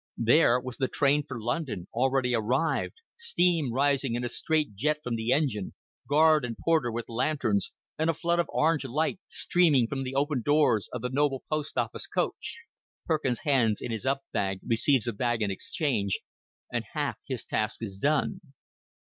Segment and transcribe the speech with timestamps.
[0.17, 5.15] There was the train for London already arrived steam rising in a straight jet from
[5.15, 5.75] the engine,
[6.09, 10.41] guard and porter with lanterns, and a flood of orange light streaming from the open
[10.41, 12.65] doors of the noble Post Office coach.
[13.05, 16.21] Perkins hands in his up bag, receives a bag in exchange,
[16.73, 18.41] and half his task is done.